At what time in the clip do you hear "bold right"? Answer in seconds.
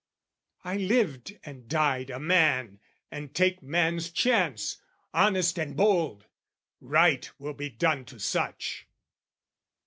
5.77-7.29